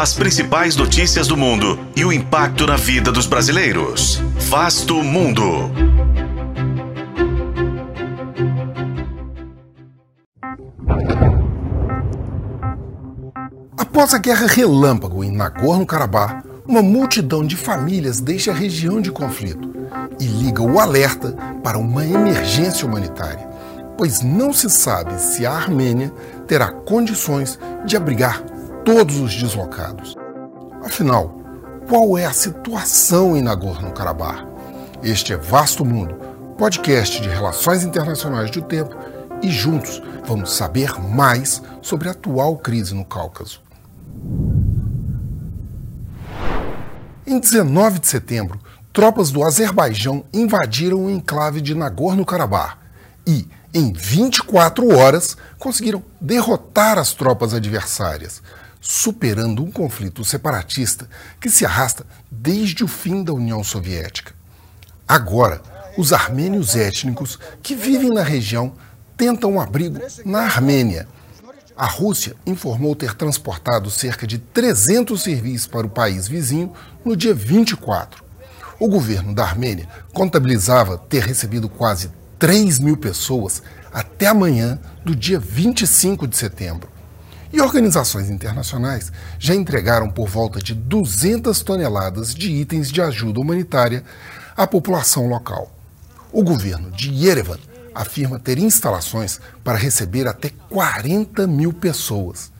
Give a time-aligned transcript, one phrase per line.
[0.00, 4.18] As principais notícias do mundo e o impacto na vida dos brasileiros.
[4.48, 5.70] Vasto Mundo.
[13.76, 19.70] Após a guerra relâmpago em Nagorno-Karabakh, uma multidão de famílias deixa a região de conflito
[20.18, 23.46] e liga o alerta para uma emergência humanitária,
[23.98, 26.10] pois não se sabe se a Armênia
[26.46, 28.42] terá condições de abrigar
[28.84, 30.16] todos os deslocados.
[30.82, 31.38] Afinal,
[31.88, 34.46] qual é a situação em Nagorno-Karabakh?
[35.02, 36.14] Este é Vasto Mundo,
[36.56, 38.96] podcast de relações internacionais do tempo,
[39.42, 43.62] e juntos vamos saber mais sobre a atual crise no Cáucaso.
[47.26, 48.60] Em 19 de setembro,
[48.92, 52.78] tropas do Azerbaijão invadiram o enclave de Nagorno-Karabakh
[53.26, 58.42] e, em 24 horas, conseguiram derrotar as tropas adversárias,
[58.80, 61.08] superando um conflito separatista
[61.40, 64.34] que se arrasta desde o fim da União Soviética.
[65.06, 65.60] Agora,
[65.98, 68.72] os armênios étnicos que vivem na região
[69.16, 71.06] tentam um abrigo na Armênia
[71.80, 77.32] a Rússia informou ter transportado cerca de 300 civis para o país vizinho no dia
[77.32, 78.22] 24.
[78.78, 85.40] O governo da Armênia contabilizava ter recebido quase 3 mil pessoas até amanhã do dia
[85.40, 86.86] 25 de setembro.
[87.52, 94.04] E organizações internacionais já entregaram por volta de 200 toneladas de itens de ajuda humanitária
[94.56, 95.72] à população local.
[96.32, 97.58] O governo de Yerevan
[97.92, 102.52] afirma ter instalações para receber até 40 mil pessoas.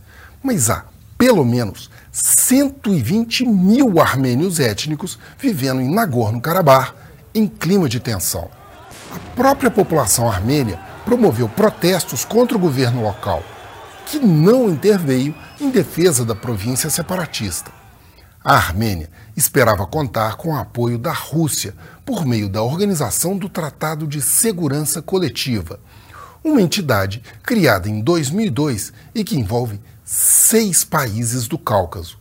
[0.43, 0.85] Mas há,
[1.17, 6.95] pelo menos, 120 mil armênios étnicos vivendo em Nagorno-Karabakh
[7.33, 8.51] em clima de tensão.
[9.13, 13.43] A própria população armênia promoveu protestos contra o governo local,
[14.11, 17.71] que não interveio em defesa da província separatista.
[18.43, 24.09] A Armênia esperava contar com o apoio da Rússia por meio da Organização do Tratado
[24.09, 25.79] de Segurança Coletiva,
[26.43, 32.19] uma entidade criada em 2002 e que envolve seis países do Cáucaso.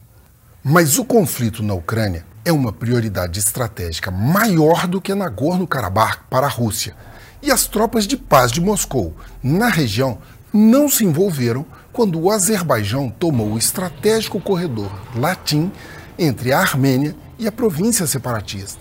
[0.63, 6.49] Mas o conflito na Ucrânia é uma prioridade estratégica maior do que Nagorno-Karabakh para a
[6.49, 6.95] Rússia,
[7.41, 10.19] e as tropas de paz de Moscou na região
[10.53, 15.71] não se envolveram quando o Azerbaijão tomou o estratégico corredor Latim
[16.17, 18.79] entre a Armênia e a província separatista,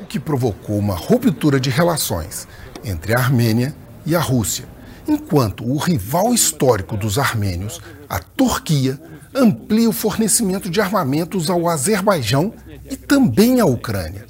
[0.00, 2.46] o que provocou uma ruptura de relações
[2.84, 4.66] entre a Armênia e a Rússia,
[5.08, 9.00] enquanto o rival histórico dos armênios, a Turquia,
[9.34, 12.54] amplia o fornecimento de armamentos ao Azerbaijão
[12.88, 14.24] e também à Ucrânia.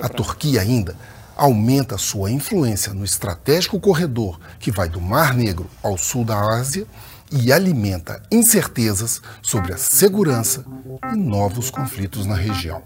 [0.00, 0.96] A Turquia ainda
[1.36, 6.86] aumenta sua influência no estratégico corredor que vai do Mar Negro ao sul da Ásia
[7.30, 10.64] e alimenta incertezas sobre a segurança
[11.12, 12.82] e novos conflitos na região.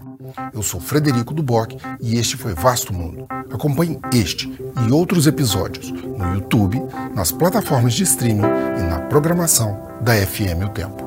[0.53, 3.25] Eu sou Frederico Duboc e este foi Vasto Mundo.
[3.51, 4.47] Acompanhe este
[4.87, 6.81] e outros episódios no YouTube,
[7.15, 8.43] nas plataformas de streaming
[8.79, 11.04] e na programação da FM O Tempo.